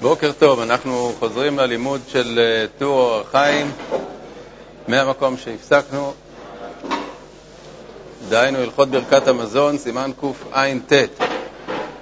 [0.00, 3.72] בוקר טוב, אנחנו חוזרים ללימוד של אה, טור אור החיים
[4.88, 6.12] מהמקום שהפסקנו,
[8.28, 10.92] דהיינו הלכות ברכת המזון, סימן קע"ט.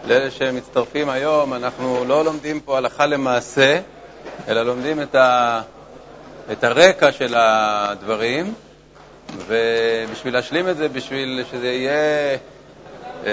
[0.05, 3.81] לאלה שמצטרפים היום, אנחנו לא לומדים פה הלכה למעשה,
[4.49, 5.61] אלא לומדים את, ה...
[6.53, 8.55] את הרקע של הדברים,
[9.47, 12.37] ובשביל להשלים את זה, בשביל שזה יהיה
[13.27, 13.33] אה,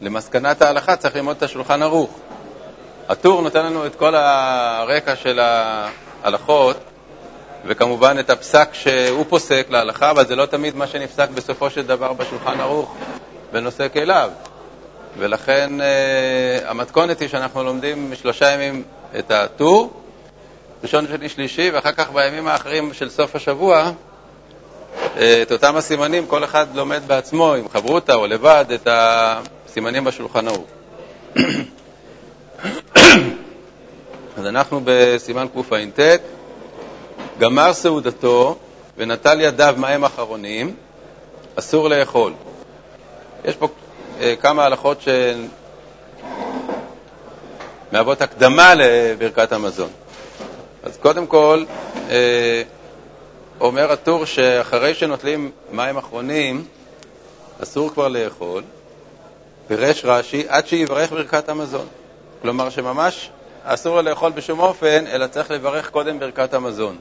[0.00, 2.20] למסקנת ההלכה, צריך ללמוד את השולחן ערוך.
[3.08, 6.76] הטור נותן לנו את כל הרקע של ההלכות,
[7.66, 12.12] וכמובן את הפסק שהוא פוסק להלכה, אבל זה לא תמיד מה שנפסק בסופו של דבר
[12.12, 12.96] בשולחן ערוך
[13.52, 14.30] בנושא כליו.
[15.18, 18.82] ולכן uh, המתכונת היא שאנחנו לומדים שלושה ימים
[19.18, 19.92] את הטור,
[20.82, 23.92] ראשון, שני, שלישי, ואחר כך בימים האחרים של סוף השבוע,
[25.14, 30.48] uh, את אותם הסימנים, כל אחד לומד בעצמו, עם חברותא או לבד, את הסימנים בשולחן
[30.48, 30.68] ערוך.
[34.38, 36.00] אז אנחנו בסימן קע"ט,
[37.38, 38.56] גמר סעודתו
[38.96, 40.74] ונטל ידיו מים אחרונים,
[41.54, 42.32] אסור לאכול.
[43.44, 43.68] יש פה
[44.20, 45.02] אה, כמה הלכות
[47.90, 49.90] שמהוות הקדמה לברכת המזון.
[50.82, 51.64] אז קודם כל,
[52.10, 52.62] אה,
[53.60, 56.64] אומר הטור שאחרי שנוטלים מים אחרונים,
[57.62, 58.62] אסור כבר לאכול,
[59.68, 61.86] פירש רש"י, עד שיברך ברכת המזון.
[62.42, 63.30] כלומר שממש
[63.74, 66.98] אסור לו לאכול בשום אופן, אלא צריך לברך קודם ברכת המזון.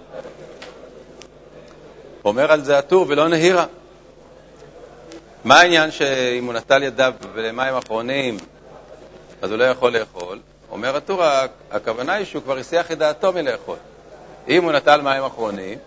[2.25, 3.65] אומר על זה הטור ולא נהירה.
[5.43, 8.37] מה העניין שאם הוא נטל ידיו למים אחרונים,
[9.41, 10.39] אז הוא לא יכול לאכול?
[10.71, 11.23] אומר הטור,
[11.71, 13.77] הכוונה היא שהוא כבר הסיח את דעתו מלאכול.
[14.47, 15.77] אם הוא נטל מים אחרונים,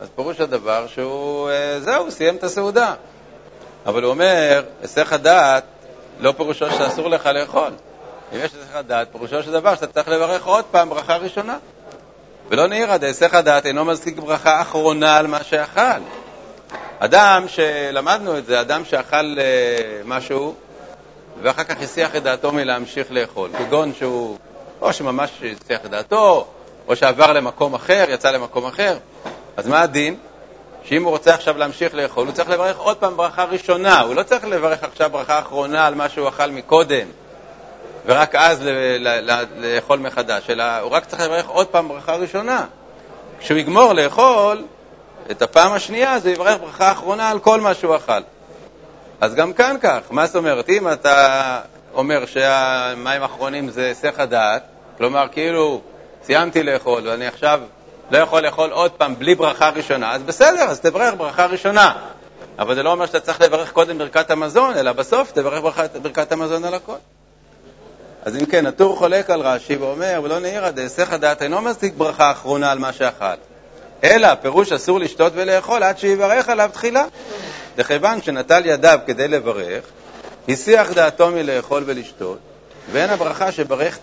[0.00, 2.94] אז פירוש הדבר שהוא, אה, זהו, סיים את הסעודה.
[3.86, 5.64] אבל הוא אומר, היסח הדעת,
[6.20, 7.70] לא פירושו שאסור לך לאכול.
[8.32, 11.58] אם יש היסח הדעת, פירושו של דבר שאתה צריך לברך עוד פעם ברכה ראשונה.
[12.48, 16.00] ולא נעירא דהיסח הדעת אינו מזכיר ברכה אחרונה על מה שאכל.
[16.98, 20.54] אדם שלמדנו את זה, אדם שאכל אה, משהו
[21.42, 24.38] ואחר כך הסיח את דעתו מלהמשיך לאכול, כגון שהוא,
[24.80, 25.30] או שממש
[25.62, 26.46] הסיח את דעתו,
[26.88, 28.96] או שעבר למקום אחר, יצא למקום אחר,
[29.56, 30.16] אז מה הדין?
[30.84, 34.22] שאם הוא רוצה עכשיו להמשיך לאכול, הוא צריך לברך עוד פעם ברכה ראשונה, הוא לא
[34.22, 37.06] צריך לברך עכשיו ברכה אחרונה על מה שהוא אכל מקודם,
[38.06, 38.62] ורק אז
[39.56, 42.64] לאכול מחדש, אלא הוא רק צריך לברך עוד פעם ברכה ראשונה.
[43.40, 44.64] כשהוא יגמור לאכול,
[45.30, 48.20] את הפעם השנייה זה יברך ברכה אחרונה על כל מה שהוא אכל.
[49.20, 50.68] אז גם כאן כך, מה זאת אומרת?
[50.68, 51.60] אם אתה
[51.94, 54.62] אומר שהמים האחרונים זה היסח הדעת,
[54.98, 55.80] כלומר כאילו
[56.24, 57.60] סיימתי לאכול ואני עכשיו
[58.10, 61.92] לא יכול לאכול עוד פעם בלי ברכה ראשונה, אז בסדר, אז תברך ברכה ראשונה.
[62.58, 66.32] אבל זה לא אומר שאתה צריך לברך קודם ברכת המזון, אלא בסוף תברך ברכת, ברכת
[66.32, 66.96] המזון על הכל.
[68.24, 72.30] אז אם כן, הטור חולק על רש"י ואומר, ולא נעירא דהיסח הדעת אינו מספיק ברכה
[72.30, 73.24] אחרונה על מה שאכל.
[74.04, 77.04] אלא פירוש אסור לשתות ולאכול עד שיברך עליו תחילה.
[77.76, 79.84] דכיוון שנטל ידיו כדי לברך,
[80.48, 82.38] הסיח דעתו מלאכול ולשתות,
[82.92, 83.98] ואין הברכה שברך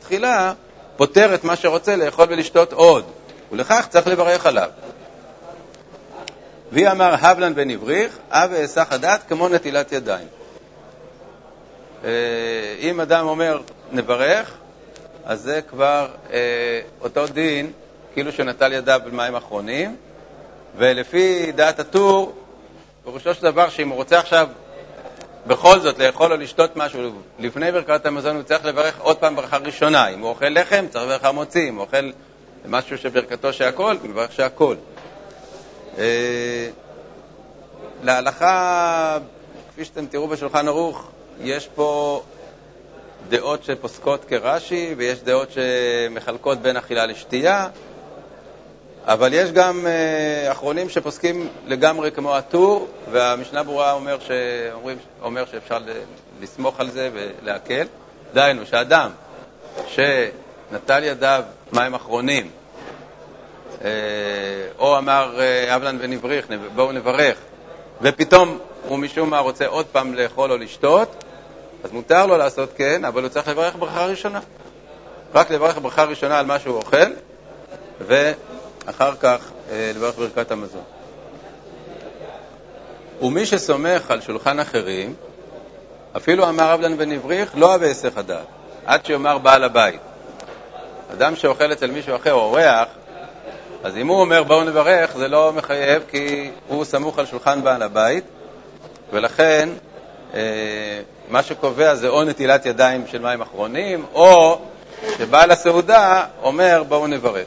[0.00, 0.52] תחילה
[0.96, 3.04] פותר את מה שרוצה לאכול ולשתות עוד,
[3.52, 4.70] ולכך צריך לברך עליו.
[6.72, 10.26] והיא אמר הבלן בן אבריך, אב ואסח הדעת כמו נטילת ידיים.
[12.04, 12.10] אה,
[12.80, 13.60] אם אדם אומר
[13.92, 14.54] נברך,
[15.24, 17.72] אז זה כבר אה, אותו דין
[18.14, 19.96] כאילו שנטל ידיו במים אחרונים,
[20.76, 22.34] ולפי דעת הטור,
[23.04, 24.48] פירושו של דבר שאם הוא רוצה עכשיו
[25.46, 29.56] בכל זאת לאכול או לשתות משהו לפני ברכת המזון, הוא צריך לברך עוד פעם ברכה
[29.56, 30.08] ראשונה.
[30.08, 32.10] אם הוא אוכל לחם, צריך לברך המוציא, אם הוא אוכל
[32.68, 34.74] משהו שברכתו שהכל, הוא מברך שהכל.
[35.98, 36.68] אה,
[38.02, 39.18] להלכה,
[39.72, 41.10] כפי שאתם תראו בשולחן ערוך,
[41.42, 42.22] יש פה
[43.28, 47.68] דעות שפוסקות כרש"י, ויש דעות שמחלקות בין אכילה לשתייה.
[49.04, 55.78] אבל יש גם uh, אחרונים שפוסקים לגמרי כמו הטור, והמשנה ברורה אומר, שאומרים, אומר שאפשר
[56.40, 57.86] לסמוך על זה ולהקל.
[58.34, 59.10] דהיינו, שאדם
[59.86, 62.50] שנטל ידיו מים אחרונים,
[63.78, 63.82] uh,
[64.78, 67.36] או אמר uh, אבלן ונבריך, בואו נברך,
[68.02, 68.58] ופתאום
[68.88, 71.19] הוא משום מה רוצה עוד פעם לאכול או לשתות,
[71.84, 74.40] אז מותר לו לעשות כן, אבל הוא צריך לברך ברכה ראשונה.
[75.34, 77.10] רק לברך ברכה ראשונה על מה שהוא אוכל,
[78.00, 78.32] ו...
[78.86, 80.82] אחר כך אה, לברך ברכת המזון.
[83.22, 85.14] ומי שסומך על שולחן אחרים,
[86.16, 88.46] אפילו אמר רב דן בן אבריך, לא אהבה היסח הדעת,
[88.86, 90.00] עד שיאמר בעל הבית.
[91.12, 92.88] אדם שאוכל אצל מישהו אחר, אורח,
[93.84, 97.82] אז אם הוא אומר בואו נברך, זה לא מחייב, כי הוא סמוך על שולחן בעל
[97.82, 98.24] הבית,
[99.12, 99.68] ולכן
[101.28, 104.60] מה שקובע זה או נטילת ידיים של מים אחרונים, או
[105.18, 107.46] שבעל הסעודה אומר בואו נברך.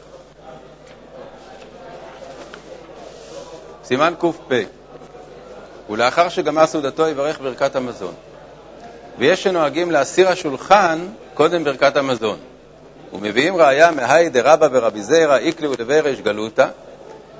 [3.84, 4.52] סימן קפ
[5.90, 8.14] ולאחר שגמר סעודתו יברך ברכת המזון.
[9.18, 12.38] ויש שנוהגים להסיר השולחן קודם ברכת המזון.
[13.14, 16.68] ומביאים ראיה מהי דרבא ורבי זיירא איקלי ולבי ריש גלותא,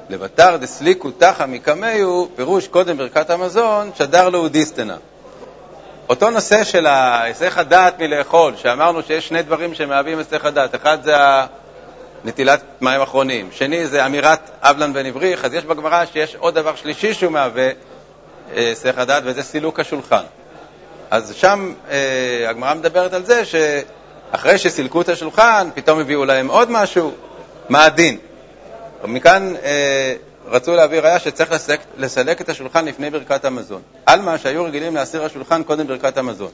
[0.10, 4.98] לבתר דסליקו תחא מקמיהו, פירוש קודם ברכת המזון, שדר לו דיסטנה.
[6.10, 11.16] אותו נושא של היסח הדעת מלאכול, שאמרנו שיש שני דברים שמהווים היסח הדעת, אחד זה
[12.26, 16.76] נטילת מים אחרונים, שני זה אמירת אבלן בן עבריך, אז יש בגמרא שיש עוד דבר
[16.76, 17.70] שלישי שהוא מהווה
[18.56, 20.24] היסח הדעת, וזה סילוק השולחן.
[21.12, 26.72] אז שם אה, הגמרא מדברת על זה שאחרי שסילקו את השולחן, פתאום הביאו להם עוד
[26.72, 27.12] משהו,
[27.70, 28.18] מה הדין?
[29.04, 30.14] מכאן אה,
[30.48, 33.82] רצו להביא ראיה שצריך לסלק, לסלק את השולחן לפני ברכת המזון.
[34.06, 36.52] עלמא שהיו רגילים להסיר השולחן קודם ברכת המזון.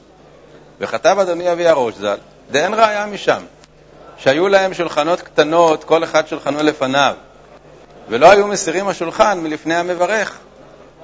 [0.80, 2.16] וכתב אדוני אבי הראש ז"ל,
[2.50, 3.42] דאין ראיה משם,
[4.18, 7.14] שהיו להם שולחנות קטנות, כל אחד שולחנו לפניו,
[8.08, 10.38] ולא היו מסירים השולחן מלפני המברך.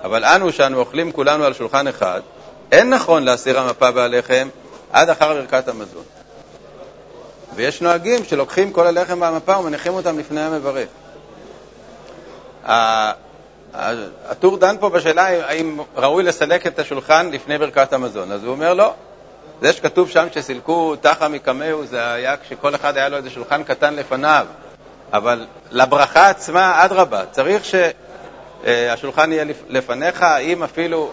[0.05, 2.21] אבל אנו, שאנו אוכלים כולנו על שולחן אחד,
[2.73, 4.49] אין נכון להסיר המפה והלחם
[4.93, 6.03] עד אחר ברכת המזון.
[7.55, 10.89] ויש נוהגים שלוקחים כל הלחם והמפה ומניחים אותם לפני המברך.
[14.29, 18.33] הטור דן פה בשאלה האם ראוי לסלק את השולחן לפני ברכת המזון.
[18.33, 18.95] אז הוא אומר לא.
[19.61, 23.95] זה שכתוב שם שסילקו תחא מקמהו, זה היה כשכל אחד היה לו איזה שולחן קטן
[23.95, 24.47] לפניו.
[25.13, 27.63] אבל לברכה עצמה, אדרבה, צריך
[28.65, 31.13] שהשולחן יהיה לפניך, אם אפילו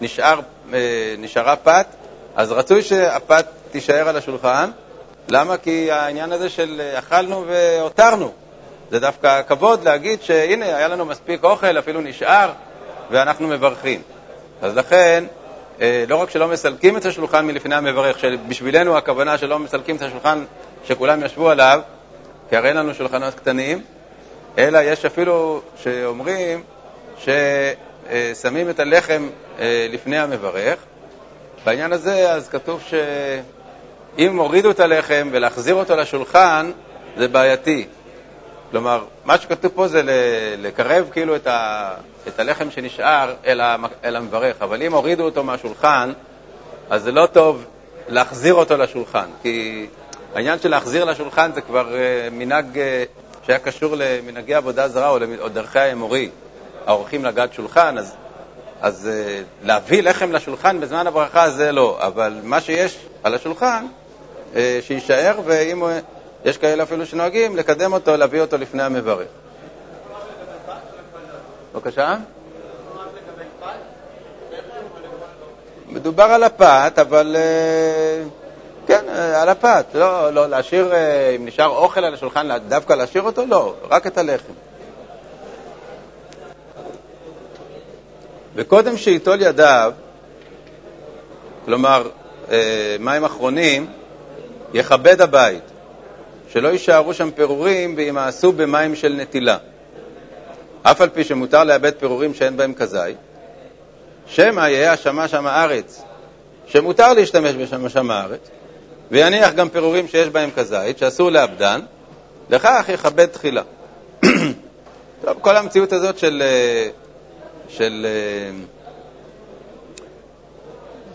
[0.00, 0.40] נשאר,
[0.74, 1.86] אה, נשארה פת,
[2.36, 4.70] אז רצוי שהפת תישאר על השולחן.
[5.28, 5.56] למה?
[5.56, 8.32] כי העניין הזה של אה, אכלנו והותרנו.
[8.92, 12.52] זה דווקא כבוד להגיד שהנה, היה לנו מספיק אוכל, אפילו נשאר,
[13.10, 14.02] ואנחנו מברכים.
[14.62, 15.24] אז לכן,
[15.80, 20.44] אה, לא רק שלא מסלקים את השולחן מלפני המברך, שבשבילנו הכוונה שלא מסלקים את השולחן
[20.84, 21.80] שכולם ישבו עליו,
[22.50, 23.82] כי הרי אין לנו שולחנות קטנים,
[24.58, 26.62] אלא יש אפילו שאומרים
[27.18, 29.28] ששמים את הלחם
[29.58, 30.76] אה, לפני המברך.
[31.64, 36.70] בעניין הזה אז כתוב שאם הורידו את הלחם ולהחזיר אותו לשולחן,
[37.16, 37.86] זה בעייתי.
[38.72, 40.02] כלומר, מה שכתוב פה זה
[40.58, 41.90] לקרב כאילו את, ה,
[42.28, 46.12] את הלחם שנשאר אל, ה, אל המברך, אבל אם הורידו אותו מהשולחן,
[46.90, 47.64] אז זה לא טוב
[48.08, 49.86] להחזיר אותו לשולחן, כי
[50.34, 55.18] העניין של להחזיר לשולחן זה כבר uh, מנהג uh, שהיה קשור למנהגי עבודה זרה או,
[55.40, 56.28] או דרכי האמורי,
[56.86, 58.14] האורחים לגעת שולחן, אז,
[58.80, 63.86] אז uh, להביא לחם לשולחן בזמן הברכה זה לא, אבל מה שיש על השולחן,
[64.52, 65.90] uh, שיישאר, ואם הוא...
[66.44, 69.28] יש כאלה אפילו שנוהגים לקדם אותו, להביא אותו לפני המברך.
[71.74, 72.16] בבקשה?
[75.92, 78.24] מדובר על הפת, אבל אה,
[78.86, 79.86] כן, אה, על הפת.
[79.94, 83.46] לא, לא, להשאיר, אה, אם נשאר אוכל על השולחן, דווקא להשאיר אותו?
[83.46, 84.52] לא, רק את הלחם.
[88.54, 89.92] וקודם שייטול ידיו,
[91.64, 92.08] כלומר,
[93.00, 93.86] מים אחרונים,
[94.74, 95.71] יכבד הבית.
[96.52, 99.56] שלא יישארו שם פירורים וימאסו במים של נטילה.
[100.82, 103.16] אף על פי שמותר לאבד פירורים שאין בהם כזית,
[104.26, 106.02] שמא יהיה השמה שם הארץ,
[106.66, 108.50] שמותר להשתמש בשמה שם הארץ,
[109.10, 111.80] ויניח גם פירורים שיש בהם כזית, שאסור לאבדן,
[112.50, 113.62] לכך יכבד תחילה.
[115.24, 116.88] טוב, כל המציאות הזאת של, אה,
[117.68, 118.50] של אה,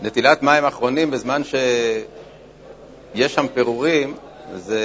[0.02, 4.14] נטילת מים אחרונים בזמן שיש שם פירורים,
[4.54, 4.80] זה,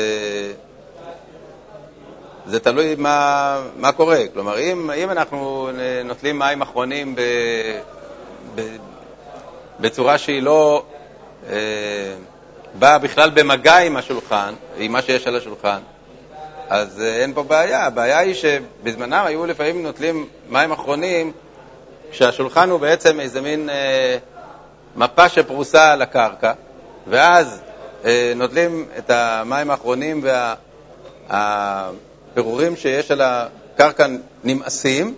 [2.46, 4.20] זה תלוי מה, מה קורה.
[4.34, 5.70] כלומר, אם, אם אנחנו
[6.06, 7.22] נוטלים מים אחרונים ב,
[8.56, 8.62] ב,
[9.80, 10.84] בצורה שהיא לא
[11.50, 11.56] אה,
[12.74, 15.80] באה בכלל במגע עם השולחן, עם מה שיש על השולחן,
[16.70, 17.86] אז אה, אין פה בעיה.
[17.86, 21.32] הבעיה היא שבזמנם היו לפעמים נוטלים מים אחרונים
[22.12, 24.18] כשהשולחן הוא בעצם איזה מין אה,
[24.96, 26.54] מפה שפרוסה על הקרקע,
[27.08, 27.62] ואז
[28.36, 30.26] נוטלים את המים האחרונים
[31.30, 34.08] והפירורים שיש על הקרקע
[34.44, 35.16] נמאסים,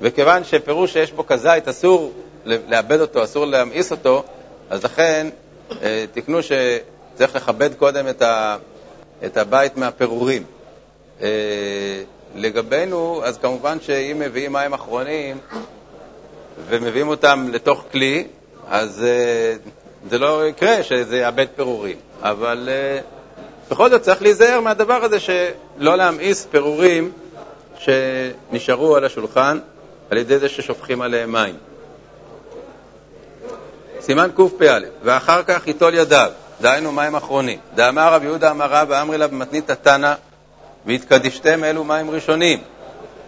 [0.00, 2.12] וכיוון שפירוש שיש בו כזית אסור
[2.44, 4.22] לאבד אותו, אסור להמאיס אותו,
[4.70, 5.26] אז לכן
[5.82, 8.56] אה, תקנו שצריך לכבד קודם את, ה,
[9.24, 10.44] את הבית מהפירורים.
[11.22, 11.28] אה,
[12.34, 15.38] לגבינו, אז כמובן שאם מביאים מים אחרונים
[16.68, 18.26] ומביאים אותם לתוך כלי,
[18.68, 19.04] אז
[20.10, 21.96] זה לא יקרה שזה יאבד פירורים.
[22.22, 27.12] אבל uh, בכל זאת צריך להיזהר מהדבר הזה שלא להמאיס פירורים
[27.78, 29.58] שנשארו על השולחן
[30.10, 31.54] על ידי זה ששופכים עליהם מים.
[34.00, 36.30] סימן קפ"א, ואחר כך ייטול ידיו,
[36.60, 37.58] דהיינו מים אחרונים.
[37.74, 40.14] דאמר רב יהודה אמר רב ואמרי לה במתנית התנא,
[40.86, 42.58] והתקדישתם אלו מים ראשונים,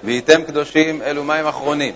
[0.05, 1.95] והייתם קדושים אלו מים אחרונים.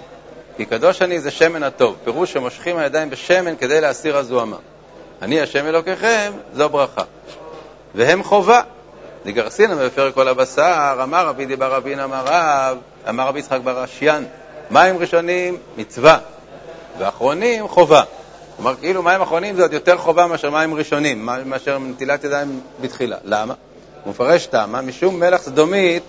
[0.60, 4.56] כי קדוש אני זה שמן הטוב, פירוש שמושכים הידיים בשמן כדי להסיר הזוהמה.
[5.22, 7.02] אני השם אלוקיכם, זו ברכה.
[7.94, 8.62] והם חובה.
[9.24, 14.24] דגרסינא בפרק כל הבשר, אמר רבי דיבר רבין אמר רב, אמר רבי יצחק בר אשיין,
[14.70, 16.18] מים ראשונים מצווה,
[16.98, 18.02] ואחרונים חובה.
[18.56, 23.16] כלומר, כאילו מים אחרונים זה עוד יותר חובה מאשר מים ראשונים, מאשר נטילת ידיים בתחילה.
[23.24, 23.54] למה?
[24.04, 26.02] הוא מפרש תמה, משום מלח סדומית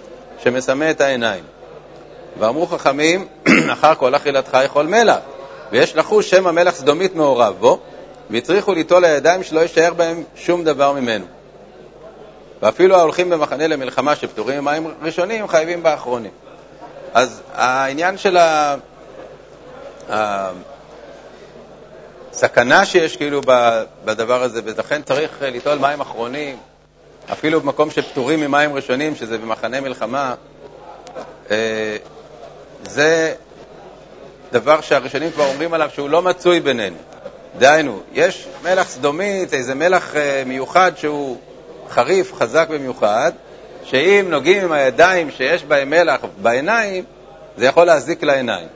[0.43, 1.43] שמסמא את העיניים.
[2.39, 3.27] ואמרו חכמים,
[3.73, 5.19] אחר כל אכילתך יכול מלח,
[5.71, 7.79] ויש לחוש שם המלח סדומית מעורב בו,
[8.29, 11.25] והצריכו ליטול לידיים שלא יישאר בהם שום דבר ממנו.
[12.61, 16.31] ואפילו ההולכים במחנה למלחמה שפטורים ממים ראשונים חייבים באחרונים.
[17.13, 18.37] אז העניין של
[22.31, 23.41] הסכנה שיש כאילו
[24.05, 26.57] בדבר הזה, ולכן צריך ליטול מים אחרונים,
[27.31, 30.35] אפילו במקום שפטורים ממים ראשונים, שזה במחנה מלחמה,
[31.51, 31.97] אה,
[32.83, 33.33] זה
[34.51, 36.97] דבר שהראשונים כבר אומרים עליו שהוא לא מצוי בינינו.
[37.57, 41.37] דהיינו, יש מלח סדומית, איזה מלח אה, מיוחד שהוא
[41.89, 43.31] חריף, חזק במיוחד,
[43.83, 47.03] שאם נוגעים עם הידיים שיש בהם מלח בעיניים,
[47.57, 48.67] זה יכול להזיק לעיניים.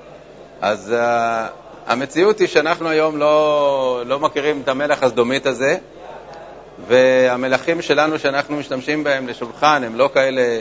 [0.61, 1.51] אז uh,
[1.87, 5.77] המציאות היא שאנחנו היום לא, לא מכירים את המלח הסדומית הזה,
[6.87, 10.59] והמלחים שלנו שאנחנו משתמשים בהם לשולחן הם לא כאלה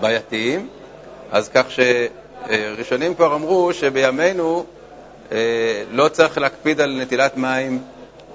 [0.00, 0.68] בעייתיים,
[1.32, 1.64] אז כך
[2.50, 4.64] שראשונים כבר אמרו שבימינו
[5.32, 5.38] אה,
[5.90, 7.82] לא צריך להקפיד על נטילת מים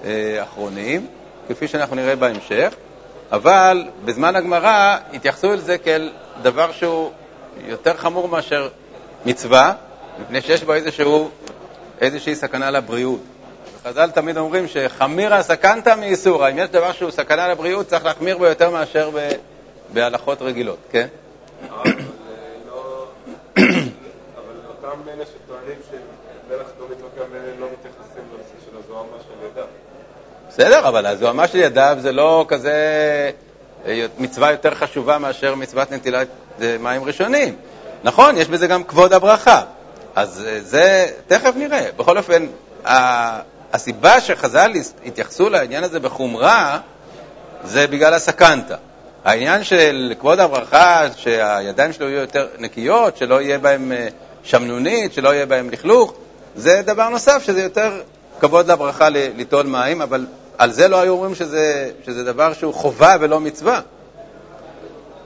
[0.06, 1.08] אה, אחרונים,
[1.50, 2.74] כפי שאנחנו נראה בהמשך,
[3.32, 7.12] אבל בזמן הגמרא התייחסו אל זה כאל דבר שהוא
[7.68, 8.70] יותר חמור מאשר
[9.26, 9.74] מצווה,
[10.22, 11.30] מפני שיש בו איזשהו,
[12.02, 13.20] איזושהי סכנה לבריאות.
[13.84, 18.46] חז"ל תמיד אומרים שחמירא סכנתא מאיסורא, אם יש דבר שהוא סכנה לבריאות, צריך להחמיר בו
[18.46, 19.30] יותר מאשר ב,
[19.94, 21.08] בהלכות רגילות, כן?
[24.84, 26.98] אותם אלה שטוענים שמלך סדומית
[27.60, 29.66] לא מתייחסים לנושא של הזוהמה של ידיו.
[30.50, 32.74] בסדר, אבל הזוהמה של ידיו זה לא כזה
[33.86, 36.28] אה, מצווה יותר חשובה מאשר מצוות נטילת
[36.62, 37.56] אה, מים ראשונים.
[38.04, 39.62] נכון, יש בזה גם כבוד הברכה.
[40.16, 41.86] אז אה, זה, תכף נראה.
[41.98, 42.48] בכל אופן,
[43.74, 44.72] הסיבה שחז"ל
[45.06, 46.80] התייחסו לעניין הזה בחומרה
[47.64, 48.76] זה בגלל הסקנטה.
[49.26, 53.92] העניין של כבוד הברכה, שהידיים שלו יהיו יותר נקיות, שלא יהיה בהם
[54.44, 56.14] שמנונית, שלא יהיה בהם לכלוך,
[56.56, 58.02] זה דבר נוסף, שזה יותר
[58.40, 60.26] כבוד לברכה ליטול מים, אבל
[60.58, 63.82] על זה לא היו אומרים שזה, שזה דבר שהוא חובה ולא מצווה.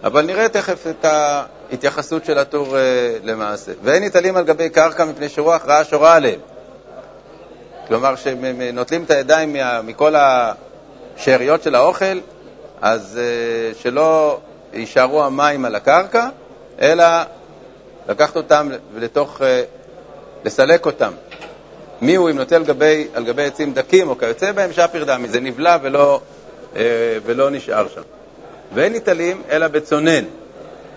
[0.04, 2.76] אבל נראה תכף את ההתייחסות של הטור uh,
[3.24, 3.72] למעשה.
[3.84, 6.40] ואין ניטלים על גבי קרקע מפני שרוח רעה שורה עליהם.
[7.88, 12.20] כלומר, שנוטלים את הידיים מכל השאריות של האוכל,
[12.82, 14.40] אז uh, שלא
[14.74, 16.28] יישארו המים על הקרקע,
[16.82, 17.06] אלא
[18.10, 19.44] לקחת אותם לתוך, uh,
[20.46, 21.12] לסלק אותם.
[22.02, 25.40] מי הוא אם נוטל גבי, על גבי עצים דקים או כיוצא בהם, שפיר דמי, זה
[25.40, 26.22] נבלע ולא,
[26.74, 26.78] uh,
[27.26, 28.02] ולא נשאר שם.
[28.74, 30.24] ואין ניטלים אלא בצונן,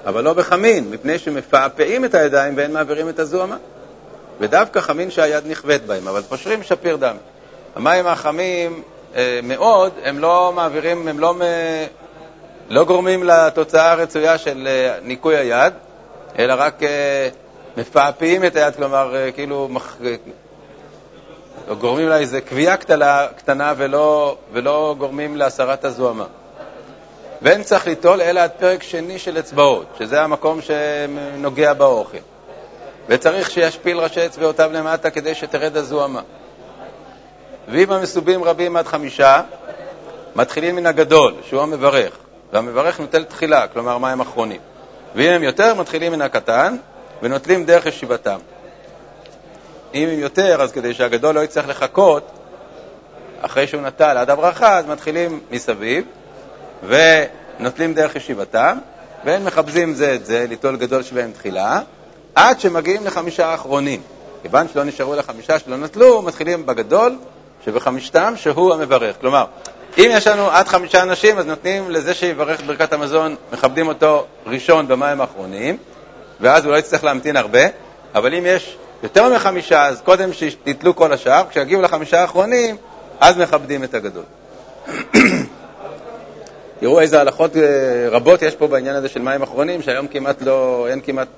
[0.07, 3.57] אבל לא בחמין, מפני שמפעפעים את הידיים ואין מעבירים את הזוהמה.
[4.41, 7.17] ודווקא חמין שהיד נכווית בהם, אבל פושרים שפיר דם.
[7.77, 8.83] המים החמים
[9.17, 11.41] אה, מאוד, הם לא מעבירים, הם לא, מ...
[12.69, 15.73] לא גורמים לתוצאה הרצויה של אה, ניקוי היד,
[16.38, 17.28] אלא רק אה,
[17.76, 19.97] מפעפעים את היד, כלומר, אה, כאילו, מח...
[20.04, 20.14] אה,
[21.75, 26.26] גורמים לה איזו קביעה קטנה, קטנה ולא, ולא גורמים להסרת הזוהמה.
[27.42, 32.18] ואין צריך ליטול אלא עד פרק שני של אצבעות, שזה המקום שנוגע באוכל.
[33.08, 36.20] וצריך שישפיל ראשי אצבעותיו למטה כדי שתרד הזוהמה.
[37.68, 39.42] ואם המסובים רבים עד חמישה,
[40.37, 42.12] מתחילים מן הגדול, שהוא המברך,
[42.52, 44.61] והמברך נוטל תחילה, כלומר מים אחרונים.
[45.15, 46.77] ואם הם יותר, מתחילים מן הקטן,
[47.23, 48.38] ונוטלים דרך ישיבתם.
[49.95, 52.31] אם הם יותר, אז כדי שהגדול לא יצטרך לחכות,
[53.41, 56.05] אחרי שהוא נטל עד הברכה, אז מתחילים מסביב,
[56.83, 58.79] ונוטלים דרך ישיבתם,
[59.25, 61.81] והם מכבזים זה את זה, ליטול גדול שבהם תחילה,
[62.35, 64.03] עד שמגיעים לחמישה האחרונים.
[64.43, 67.19] כיוון שלא נשארו לחמישה שלא נטלו, מתחילים בגדול
[67.65, 69.17] שבחמישתם, שהוא המברך.
[69.21, 69.45] כלומר,
[69.99, 74.88] אם יש לנו עד חמישה אנשים, אז נותנים לזה שיברך ברכת המזון, מכבדים אותו ראשון
[74.88, 75.76] במים האחרונים,
[76.40, 77.61] ואז הוא לא יצטרך להמתין הרבה,
[78.14, 82.76] אבל אם יש יותר מחמישה, אז קודם שיתלו כל השאר, כשיגיעו לחמישה האחרונים,
[83.21, 84.25] אז מכבדים את הגדול.
[86.80, 87.62] תראו איזה הלכות אה,
[88.11, 91.28] רבות יש פה בעניין הזה של מים אחרונים, שהיום כמעט לא, אין כמעט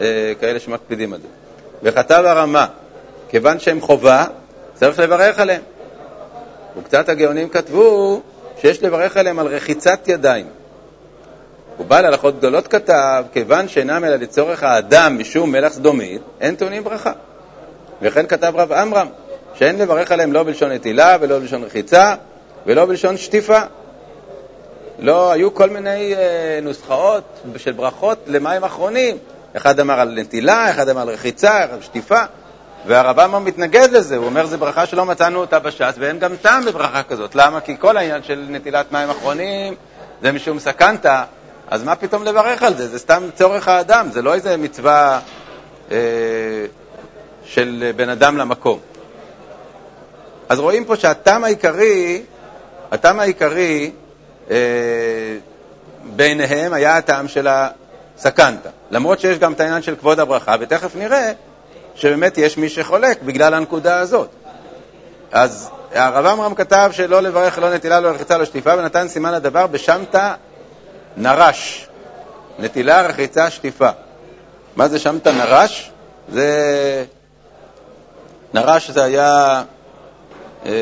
[0.00, 1.28] אה, כאלה שמקפידים על זה.
[1.82, 2.66] וכתב הרמה,
[3.28, 4.24] כיוון שהם חובה,
[4.74, 5.62] צריך לברך עליהם.
[6.78, 8.20] וקצת הגאונים כתבו
[8.60, 10.46] שיש לברך עליהם על רחיצת ידיים.
[11.80, 17.12] ובעל הלכות גדולות כתב, כיוון שאינם אלא לצורך האדם משום מלח סדומית, אין טעונים ברכה.
[18.02, 19.06] וכן כתב רב עמרם,
[19.54, 22.14] שאין לברך עליהם לא בלשון נטילה ולא בלשון רחיצה
[22.66, 23.60] ולא בלשון שטיפה.
[24.98, 29.18] לא, היו כל מיני אה, נוסחאות של ברכות למים אחרונים.
[29.56, 32.20] אחד אמר על נטילה, אחד אמר על רחיצה, אחד על שטיפה,
[32.86, 36.64] והרב עמרם מתנגד לזה, הוא אומר, זו ברכה שלא מצאנו אותה בש"ס, ואין גם טעם
[36.64, 37.34] בברכה כזאת.
[37.34, 37.60] למה?
[37.60, 39.74] כי כל העניין של נטילת מים אחרונים
[40.22, 41.24] זה משום סכנתא,
[41.68, 42.88] אז מה פתאום לברך על זה?
[42.88, 45.20] זה סתם צורך האדם, זה לא איזה מצווה
[45.90, 45.96] אה,
[47.44, 48.78] של בן אדם למקום.
[50.48, 52.22] אז רואים פה שהטעם העיקרי,
[52.90, 53.90] הטעם העיקרי
[54.50, 54.56] אה,
[56.04, 58.68] ביניהם היה הטעם של הסקנטה.
[58.90, 61.32] למרות שיש גם את העניין של כבוד הברכה, ותכף נראה
[61.94, 64.28] שבאמת יש מי שחולק בגלל הנקודה הזאת.
[65.32, 69.66] אז הרב עמרם כתב שלא לברך, לא נטילה, לא רחיצה, לא שטיפה, ונתן סימן לדבר
[69.66, 70.34] בשמתא
[71.16, 71.88] נרש.
[72.58, 73.88] נטילה, רחיצה, שטיפה.
[74.76, 75.90] מה זה שמתא נרש?
[76.28, 77.04] זה...
[78.54, 79.62] נרש זה היה...
[80.66, 80.72] אה,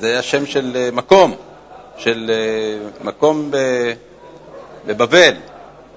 [0.00, 1.34] זה היה שם של אה, מקום,
[1.96, 3.50] של אה, מקום
[4.86, 5.34] בבבל,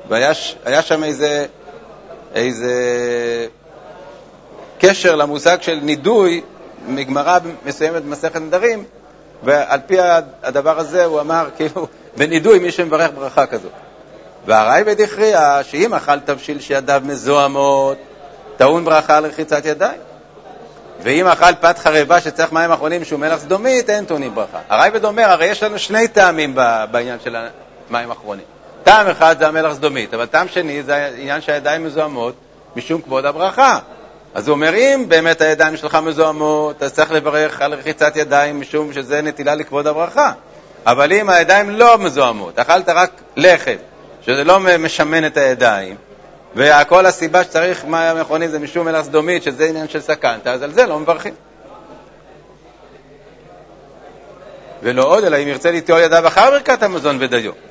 [0.10, 1.46] והיה שם איזה,
[2.36, 2.74] איזה
[4.80, 6.42] קשר למושג של נידוי
[6.88, 8.84] מגמרא מסוימת במסכת נדרים,
[9.44, 9.98] ועל פי
[10.44, 13.72] הדבר הזה הוא אמר, כאילו, בנידוי מי שמברך ברכה כזאת.
[14.46, 17.98] והרייבד הכריע שאם אכל תבשיל שידיו מזוהמות,
[18.58, 20.02] טעון ברכה על רחיצת ידיים.
[21.04, 24.60] ואם אכל פת חרבה שצריך מים אחרונים שהוא מלח סדומית, אין טעונים ברכה.
[24.70, 26.56] הרייבד אומר, הרי יש לנו שני טעמים
[26.92, 27.36] בעניין של
[27.90, 28.46] המים האחרונים.
[28.92, 32.36] טעם אחד זה המלח סדומית, אבל טעם שני זה העניין שהידיים מזוהמות
[32.76, 33.80] משום כבוד הברכה.
[34.34, 38.94] אז הוא אומר, אם באמת הידיים שלך מזוהמות, אז צריך לברך על רחיצת ידיים משום
[38.94, 40.32] שזה נטילה לכבוד הברכה.
[40.86, 43.76] אבל אם הידיים לא מזוהמות, אכלת רק לחם,
[44.22, 45.96] שזה לא משמן את הידיים,
[46.56, 50.72] וכל הסיבה שצריך מים מכונים זה משום מלח סדומית, שזה עניין של סכנתא, אז על
[50.72, 51.34] זה לא מברכים.
[54.84, 57.71] ולא עוד, אלא אם ירצה ליטול ידיו אחר ברכת המזון ודיו.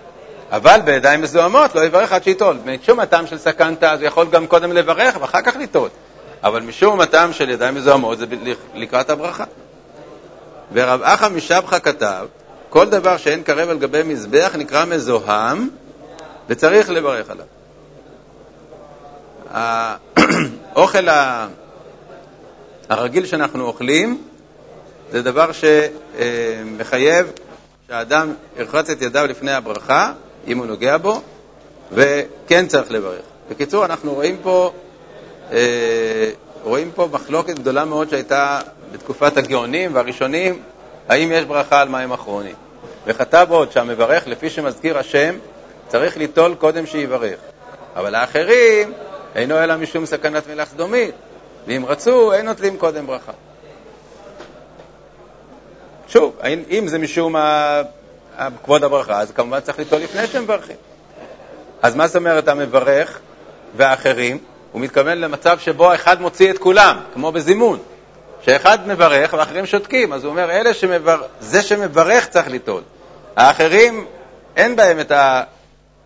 [0.51, 2.59] אבל בידיים מזוהמות לא יברך עד שיטול.
[2.65, 5.89] משום הטעם של סכנתא, אז הוא יכול גם קודם לברך ואחר כך ליטול.
[6.43, 8.27] אבל משום הטעם של ידיים מזוהמות זה
[8.75, 9.45] לקראת הברכה.
[10.73, 12.27] ורב אחא משבחה כתב,
[12.69, 15.69] כל דבר שאין קרב על גבי מזבח נקרא מזוהם
[16.49, 17.47] וצריך לברך עליו.
[20.75, 21.09] האוכל
[22.89, 24.23] הרגיל שאנחנו אוכלים
[25.11, 27.33] זה דבר שמחייב
[27.89, 30.13] שהאדם ירחץ את ידיו לפני הברכה,
[30.47, 31.21] אם הוא נוגע בו,
[31.93, 33.23] וכן צריך לברך.
[33.51, 34.73] בקיצור, אנחנו רואים פה,
[35.53, 36.31] אה,
[36.63, 38.61] רואים פה מחלוקת גדולה מאוד שהייתה
[38.93, 40.63] בתקופת הגאונים והראשונים,
[41.09, 42.55] האם יש ברכה על מים אחרונים.
[43.07, 45.35] וכתב עוד שהמברך, לפי שמזכיר השם,
[45.89, 47.39] צריך ליטול קודם שיברך.
[47.97, 48.93] אבל האחרים,
[49.35, 51.15] אינו אלא משום סכנת מלח סדומית,
[51.67, 53.33] ואם רצו, אין נוטלים קודם ברכה.
[56.09, 56.37] שוב,
[56.71, 57.37] אם זה משום
[58.65, 60.77] כבוד הברכה, אז כמובן צריך ליטול לפני שמברכים.
[61.83, 63.19] אז מה זאת אומרת המברך
[63.77, 64.39] והאחרים?
[64.73, 67.79] הוא מתכוון למצב שבו אחד מוציא את כולם, כמו בזימון,
[68.43, 70.13] שאחד מברך ואחרים שותקים.
[70.13, 71.23] אז הוא אומר, אלה שמבר...
[71.41, 72.83] זה שמברך צריך ליטול.
[73.37, 74.07] האחרים,
[74.57, 75.43] אין בהם את, ה...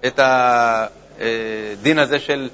[0.07, 2.49] את הדין הזה של,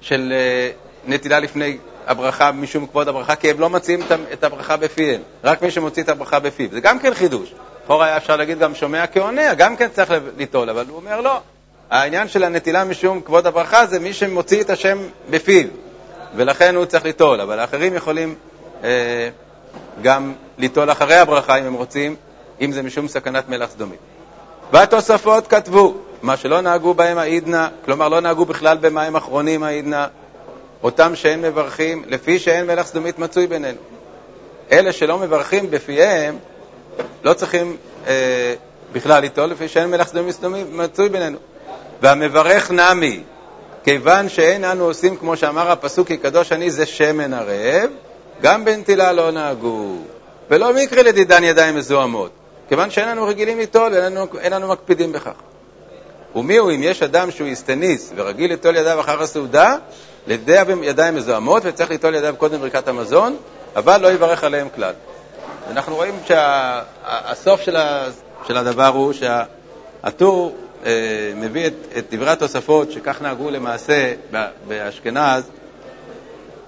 [0.00, 0.70] של אה,
[1.06, 4.00] נטילה לפני הברכה משום כבוד הברכה, כי הם לא מוציאים
[4.32, 6.68] את הברכה בפיהם, רק מי שמוציא את הברכה בפיו.
[6.72, 7.54] זה גם כן חידוש.
[7.84, 11.40] לכאורה היה אפשר להגיד גם שומע כעונה, גם כן צריך ליטול, אבל הוא אומר לא.
[11.90, 14.98] העניין של הנטילה משום כבוד הברכה זה מי שמוציא את השם
[15.30, 15.66] בפיו,
[16.36, 18.34] ולכן הוא צריך ליטול, אבל האחרים יכולים
[18.84, 19.28] אה,
[20.02, 22.16] גם ליטול אחרי הברכה אם הם רוצים,
[22.60, 23.98] אם זה משום סכנת מלח סדומית.
[24.72, 30.06] והתוספות כתבו, מה שלא נהגו בהם העידנא, כלומר לא נהגו בכלל במים אחרונים העידנא,
[30.82, 33.78] אותם שאין מברכים, לפי שאין מלח סדומית מצוי בינינו.
[34.72, 36.38] אלה שלא מברכים בפיהם,
[37.24, 38.54] לא צריכים אה,
[38.92, 40.36] בכלל ליטול, לפי שאין מלח סדומית
[40.72, 41.38] מצוי בינינו.
[42.02, 43.22] והמברך נמי,
[43.84, 47.90] כיוון שאין אנו עושים, כמו שאמר הפסוק, כי קדוש אני זה שמן ערב,
[48.42, 49.96] גם בנטילה לא נהגו.
[50.50, 52.30] ולא מקרה לדידן ידיים מזוהמות,
[52.68, 53.92] כיוון שאין לנו רגילים ליטול
[54.32, 55.32] ואין לנו מקפידים בכך.
[56.34, 59.76] ומי הוא אם יש אדם שהוא איסטניס ורגיל ליטול ידיו אחר הסעודה,
[60.26, 63.36] לידי ידיים מזוהמות וצריך ליטול ידיו קודם ברכת המזון,
[63.76, 64.92] אבל לא יברך עליהם כלל.
[65.70, 68.06] אנחנו רואים שהסוף שה,
[68.46, 74.14] של הדבר הוא שהטור אה, מביא את, את דברי התוספות, שכך נהגו למעשה
[74.68, 75.50] באשכנז,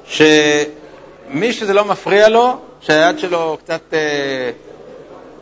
[0.06, 4.50] שמי שזה לא מפריע לו, שהיד שלו קצת אה,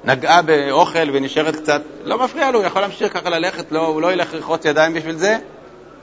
[0.04, 4.12] נגעה באוכל ונשארת קצת, לא מפריע לו, הוא יכול להמשיך ככה ללכת, לא, הוא לא
[4.12, 5.38] ילך לרחוץ ידיים בשביל זה,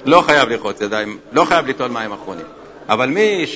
[0.05, 2.45] לא חייב לרחוץ ידיים, לא חייב ליטול מים אחרונים.
[2.89, 3.47] אבל מי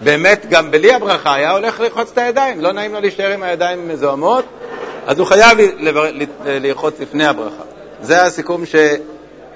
[0.00, 3.88] שבאמת גם בלי הברכה היה הולך לרחוץ את הידיים, לא נעים לו להישאר עם הידיים
[3.88, 4.44] מזוהמות,
[5.06, 5.58] אז הוא חייב
[6.44, 7.62] לרחוץ לפני הברכה.
[8.00, 8.62] זה הסיכום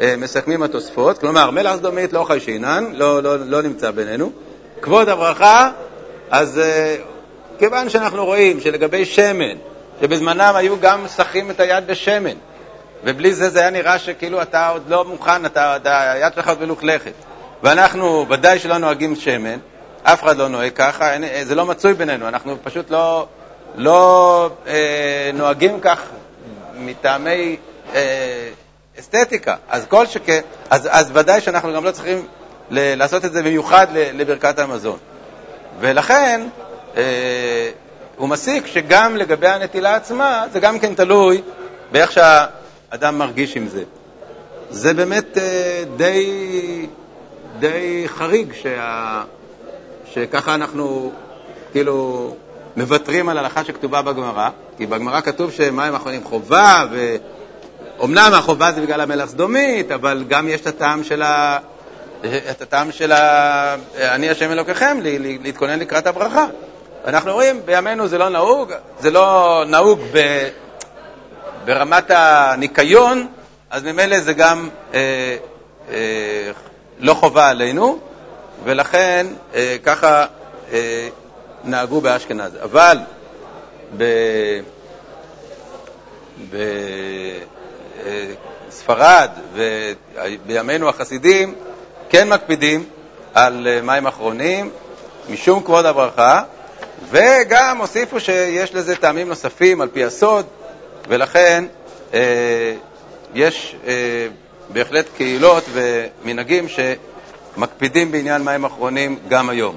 [0.00, 4.30] שמסכמים התוספות, כלומר מלח סדומית לא חיישינן, לא, לא, לא נמצא בינינו.
[4.82, 5.70] כבוד הברכה,
[6.30, 6.96] אז אה,
[7.58, 9.56] כיוון שאנחנו רואים שלגבי שמן,
[10.00, 12.36] שבזמנם היו גם שחים את היד בשמן,
[13.04, 16.60] ובלי זה זה היה נראה שכאילו אתה עוד לא מוכן, אתה, אתה, היד שלך עוד
[16.60, 17.12] מלוכלכת.
[17.62, 19.58] ואנחנו ודאי שלא נוהגים שמן,
[20.06, 23.26] אף אחד לא נוהג ככה, אין, זה לא מצוי בינינו, אנחנו פשוט לא,
[23.74, 26.00] לא אה, נוהגים כך
[26.78, 27.56] מטעמי
[27.94, 28.48] אה,
[29.00, 29.56] אסתטיקה.
[29.70, 30.40] אז כל שכן,
[30.70, 32.26] אז, אז ודאי שאנחנו גם לא צריכים
[32.70, 34.98] ל- לעשות את זה במיוחד לברכת המזון.
[35.80, 36.40] ולכן,
[36.96, 37.70] אה,
[38.16, 41.42] הוא מסיק שגם לגבי הנטילה עצמה, זה גם כן תלוי
[41.92, 43.82] באיך שהאדם מרגיש עם זה.
[44.70, 46.86] זה באמת אה, די,
[47.58, 49.22] די חריג שה,
[50.14, 51.12] שככה אנחנו
[51.72, 52.30] כאילו
[52.76, 59.00] מוותרים על הלכה שכתובה בגמרא, כי בגמרא כתוב שמים אחרונים חובה, ואומנם החובה זה בגלל
[59.00, 61.58] המלח סדומית, אבל גם יש את הטעם של ה...
[62.50, 63.74] את הטעם של ה...
[63.98, 64.98] אני השם אלוקיכם,
[65.42, 66.46] להתכונן לקראת הברכה.
[67.06, 70.48] אנחנו רואים, בימינו זה לא נהוג, זה לא נהוג ב...
[71.64, 73.26] ברמת הניקיון,
[73.70, 75.36] אז ממילא זה גם אה,
[75.90, 76.50] אה,
[76.98, 77.98] לא חובה עלינו,
[78.64, 80.26] ולכן אה, ככה
[80.72, 81.08] אה,
[81.64, 82.52] נהגו באשכנז.
[82.62, 82.98] אבל
[88.68, 91.54] בספרד ובימינו החסידים
[92.08, 92.84] כן מקפידים
[93.34, 94.70] על אה, מים אחרונים
[95.28, 96.42] משום כבוד הברכה,
[97.10, 100.46] וגם הוסיפו שיש לזה טעמים נוספים על פי הסוד,
[101.08, 101.64] ולכן
[102.14, 102.20] אה,
[103.34, 103.92] יש אה,
[104.68, 106.66] בהחלט קהילות ומנהגים
[107.54, 109.76] שמקפידים בעניין מים אחרונים גם היום.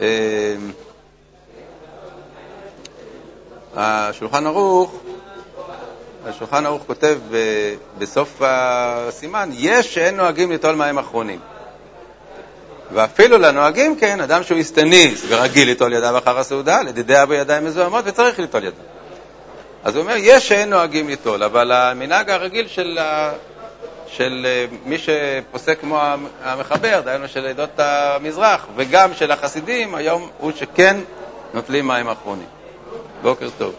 [0.00, 0.06] אה,
[3.76, 5.00] השולחן ערוך,
[6.26, 7.18] השולחן ערוך כותב
[7.98, 11.38] בסוף הסימן, יש שאין נוהגים ליטול מים אחרונים.
[12.92, 18.38] ואפילו לנוהגים כן, אדם שהוא הסתניס ורגיל ליטול ידיו אחר הסעודה, לדידיה בידיים מזוהמות וצריך
[18.38, 18.80] ליטול ידיו.
[19.84, 22.98] אז הוא אומר, יש שאין נוהגים ליטול, אבל המנהג הרגיל של,
[24.08, 26.00] של אה, מי שפוסק כמו
[26.42, 30.96] המחבר, דהיינו של עדות המזרח, וגם של החסידים, היום הוא שכן
[31.54, 32.48] נוטלים מים אחרונים.
[33.22, 33.74] בוקר טוב.